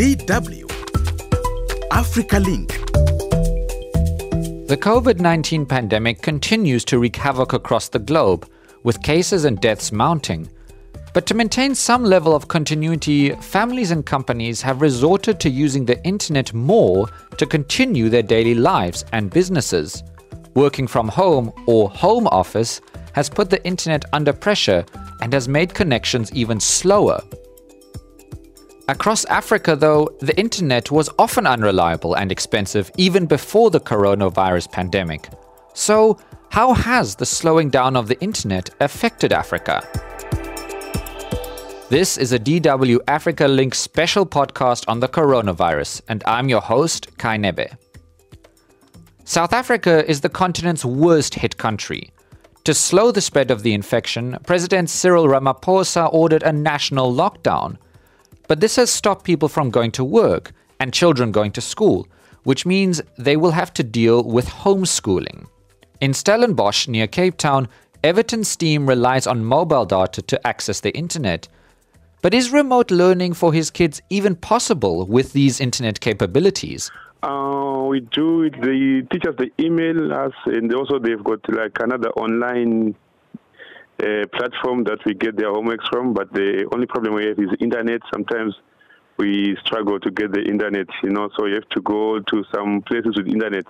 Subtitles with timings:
[0.00, 0.64] DW
[1.92, 2.68] Africa Link.
[4.66, 8.48] The COVID 19 pandemic continues to wreak havoc across the globe,
[8.82, 10.48] with cases and deaths mounting.
[11.12, 16.02] But to maintain some level of continuity, families and companies have resorted to using the
[16.02, 17.06] internet more
[17.36, 20.02] to continue their daily lives and businesses.
[20.54, 22.80] Working from home or home office
[23.12, 24.82] has put the internet under pressure
[25.20, 27.20] and has made connections even slower.
[28.90, 35.28] Across Africa, though, the internet was often unreliable and expensive even before the coronavirus pandemic.
[35.74, 39.80] So, how has the slowing down of the internet affected Africa?
[41.88, 47.16] This is a DW Africa Link special podcast on the coronavirus, and I'm your host,
[47.16, 47.70] Kai Nebe.
[49.22, 52.10] South Africa is the continent's worst hit country.
[52.64, 57.76] To slow the spread of the infection, President Cyril Ramaphosa ordered a national lockdown.
[58.50, 60.50] But this has stopped people from going to work
[60.80, 62.08] and children going to school,
[62.42, 65.46] which means they will have to deal with homeschooling.
[66.00, 67.68] In Stellenbosch, near Cape Town,
[68.02, 71.46] Everton Steam relies on mobile data to access the internet.
[72.22, 76.90] But is remote learning for his kids even possible with these internet capabilities?
[77.22, 78.50] Uh, we do.
[78.50, 82.96] The teachers they email us, and also they've got like another online
[84.00, 86.14] uh, platform that we get their homeworks from.
[86.14, 88.00] But the only problem we have is internet.
[88.12, 88.54] Sometimes
[89.18, 91.28] we struggle to get the internet, you know.
[91.36, 93.66] So you have to go to some places with internet.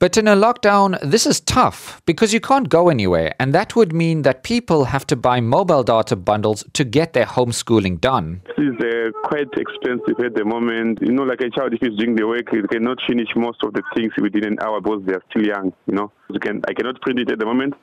[0.00, 3.92] But in a lockdown, this is tough because you can't go anywhere, and that would
[3.92, 8.42] mean that people have to buy mobile data bundles to get their homeschooling done.
[8.44, 10.98] This is uh, quite expensive at the moment.
[11.00, 13.72] You know, like a child, if he's doing the work, he cannot finish most of
[13.72, 15.72] the things within an hour because they're still young.
[15.86, 17.74] You know, you can I cannot print it at the moment,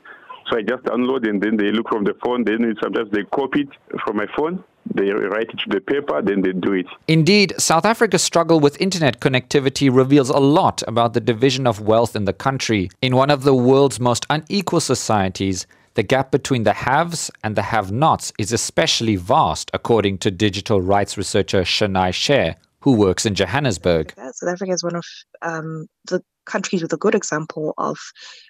[0.52, 2.44] so I just download and then they look from the phone.
[2.44, 6.42] Then sometimes they copy it from my phone they write it to the paper, then
[6.42, 6.88] they do it.
[7.08, 12.16] Indeed, South Africa's struggle with internet connectivity reveals a lot about the division of wealth
[12.16, 12.90] in the country.
[13.02, 17.64] In one of the world's most unequal societies, the gap between the haves and the
[17.64, 23.36] have nots is especially vast, according to digital rights researcher Chenai Chair, who works in
[23.36, 24.14] Johannesburg.
[24.18, 25.06] South Africa is one of
[25.42, 27.98] um, the countries with a good example of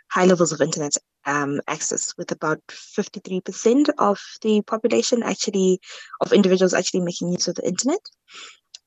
[0.09, 0.93] high levels of internet
[1.25, 5.79] um, access, with about 53% of the population actually,
[6.19, 7.99] of individuals actually making use of the internet.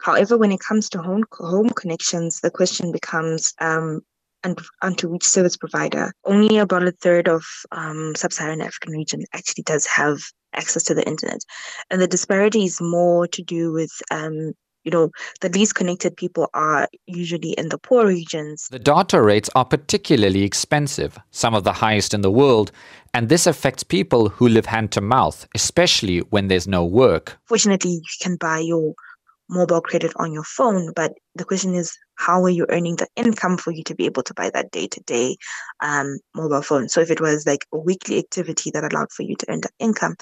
[0.01, 4.01] However, when it comes to home home connections, the question becomes um,
[4.43, 6.13] and onto which service provider.
[6.25, 10.19] Only about a third of um, sub-Saharan African region actually does have
[10.53, 11.41] access to the internet,
[11.91, 14.53] and the disparity is more to do with um,
[14.85, 18.69] you know, the least connected people are usually in the poor regions.
[18.71, 22.71] The data rates are particularly expensive, some of the highest in the world,
[23.13, 27.39] and this affects people who live hand to mouth, especially when there's no work.
[27.47, 28.95] Fortunately, you can buy your
[29.49, 33.57] mobile credit on your phone, but the question is, how are you earning the income
[33.57, 35.37] for you to be able to buy that day to day
[36.35, 36.89] mobile phone?
[36.89, 39.73] So if it was like a weekly activity that allowed for you to earn that
[39.79, 40.17] income,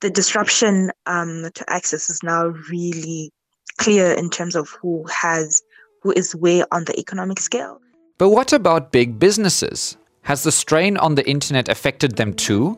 [0.00, 3.32] the disruption um, to access is now really
[3.78, 5.62] clear in terms of who has
[6.02, 7.80] who is where on the economic scale.
[8.18, 9.96] But what about big businesses?
[10.22, 12.76] Has the strain on the internet affected them too?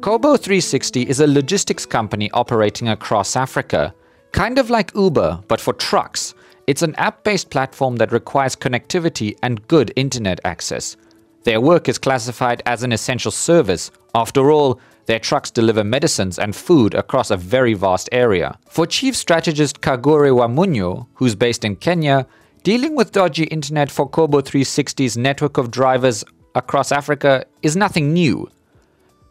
[0.00, 3.94] Kobo 360 is a logistics company operating across Africa,
[4.32, 6.34] kind of like Uber, but for trucks.
[6.66, 10.96] It's an app based platform that requires connectivity and good internet access.
[11.44, 13.90] Their work is classified as an essential service.
[14.14, 14.80] After all,
[15.10, 18.56] their trucks deliver medicines and food across a very vast area.
[18.68, 22.28] For chief strategist Kagure Wamunyo, who's based in Kenya,
[22.62, 26.22] dealing with dodgy internet for Kobo 360's network of drivers
[26.54, 28.48] across Africa is nothing new.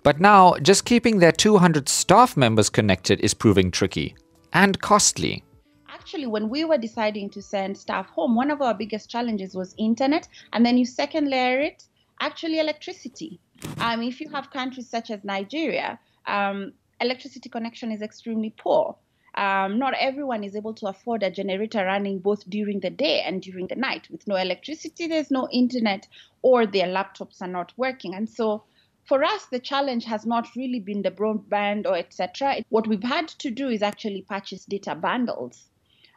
[0.04, 4.16] But now, just keeping their 200 staff members connected is proving tricky
[4.52, 5.44] and costly.
[5.88, 9.76] Actually, when we were deciding to send staff home, one of our biggest challenges was
[9.78, 11.84] internet, and then you second layer it,
[12.20, 13.40] actually electricity.
[13.80, 18.96] Um, if you have countries such as Nigeria, um, electricity connection is extremely poor.
[19.36, 23.42] Um, not everyone is able to afford a generator running both during the day and
[23.42, 24.10] during the night.
[24.10, 26.08] With no electricity, there's no internet,
[26.42, 28.16] or their laptops are not working.
[28.16, 28.64] And so,
[29.06, 32.58] for us, the challenge has not really been the broadband or etc.
[32.70, 35.69] What we've had to do is actually purchase data bundles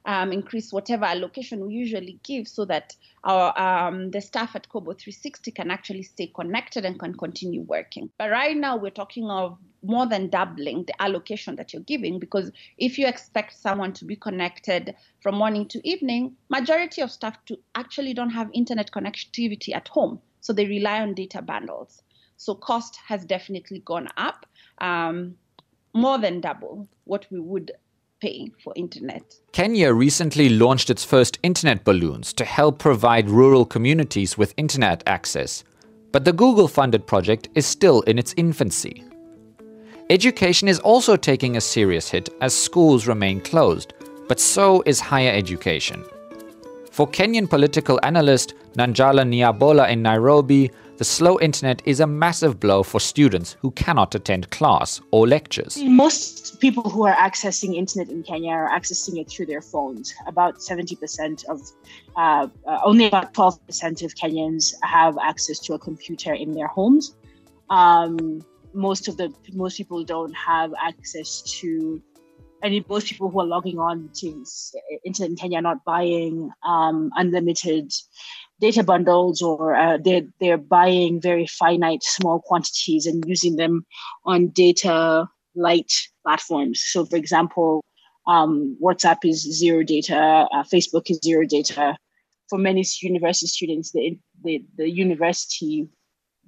[0.05, 4.93] um, increase whatever allocation we usually give so that our um, the staff at Kobo
[4.93, 8.11] 360 can actually stay connected and can continue working.
[8.19, 12.51] But right now we're talking of more than doubling the allocation that you're giving because
[12.79, 17.59] if you expect someone to be connected from morning to evening, majority of staff to
[17.75, 22.03] actually don't have internet connectivity at home, so they rely on data bundles.
[22.37, 24.47] So cost has definitely gone up,
[24.79, 25.37] um,
[25.95, 27.73] more than double what we would
[28.23, 29.23] pay for internet.
[29.51, 35.65] Kenya recently launched its first internet balloons to help provide rural communities with internet access.
[36.13, 39.05] But the Google funded project is still in its infancy.
[40.09, 43.95] Education is also taking a serious hit as schools remain closed,
[44.29, 46.05] but so is higher education.
[46.93, 52.83] For Kenyan political analyst Nanjala Nyabola in Nairobi, the slow internet is a massive blow
[52.83, 55.83] for students who cannot attend class or lectures.
[55.83, 60.13] Most people who are accessing internet in Kenya are accessing it through their phones.
[60.27, 61.63] About 70% of,
[62.17, 67.15] uh, uh, only about 12% of Kenyans have access to a computer in their homes.
[67.71, 68.45] Um,
[68.75, 72.03] most of the most people don't have access to
[72.63, 74.45] and most people who are logging on to
[75.05, 77.93] internet in Kenya are not buying um, unlimited
[78.61, 83.85] data bundles or uh, they're, they're buying very finite small quantities and using them
[84.25, 85.27] on data
[85.57, 85.93] light
[86.23, 86.81] platforms.
[86.81, 87.85] So, for example,
[88.29, 91.97] um, WhatsApp is zero data, uh, Facebook is zero data.
[92.49, 95.89] For many university students, the, the, the university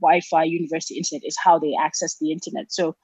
[0.01, 2.67] Wi-Fi, university internet is how they access the internet.
[2.71, 2.95] So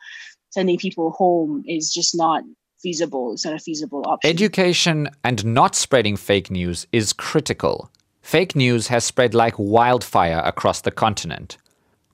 [0.51, 2.43] sending people home is just not
[2.81, 3.33] feasible.
[3.33, 4.31] It's not a feasible option.
[4.31, 7.91] Education and not spreading fake news is critical.
[8.23, 11.57] Fake news has spread like wildfire across the continent.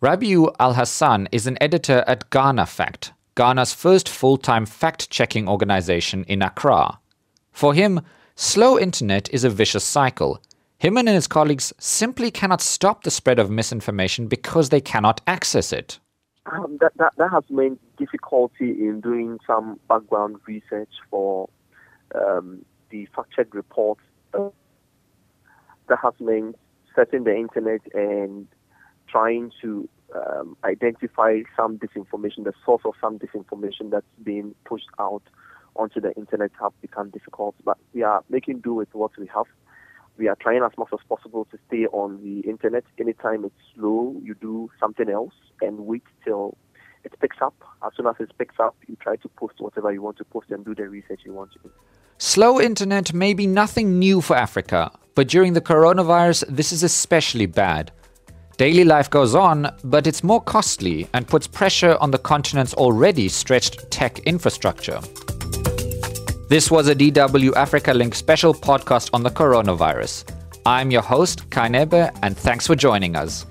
[0.02, 6.24] Rabiu Alhassan is an editor at Ghana Fact, Ghana's first full time fact checking organization
[6.24, 6.98] in Accra.
[7.52, 8.00] For him,
[8.34, 10.40] slow internet is a vicious cycle
[10.78, 15.72] him and his colleagues simply cannot stop the spread of misinformation because they cannot access
[15.72, 15.98] it.
[16.52, 21.48] Um, that, that, that has meant difficulty in doing some background research for
[22.14, 24.02] um, the fact check reports.
[24.32, 26.56] That has meant
[26.94, 28.46] setting the internet and
[29.08, 35.22] trying to um, identify some disinformation, the source of some disinformation that's being pushed out
[35.74, 37.54] onto the internet have become difficult.
[37.64, 39.46] But we are making do with what we have
[40.18, 42.84] we are trying as much as possible to stay on the internet.
[42.98, 46.56] Anytime it's slow, you do something else and wait till
[47.04, 47.54] it picks up.
[47.84, 50.50] As soon as it picks up, you try to post whatever you want to post
[50.50, 51.70] and do the research you want to do.
[52.18, 57.46] Slow internet may be nothing new for Africa, but during the coronavirus, this is especially
[57.46, 57.92] bad.
[58.56, 63.28] Daily life goes on, but it's more costly and puts pressure on the continent's already
[63.28, 64.98] stretched tech infrastructure.
[66.48, 70.32] This was a DW Africa Link special podcast on the coronavirus.
[70.64, 73.46] I'm your host, Kai Nebe, and thanks for joining us.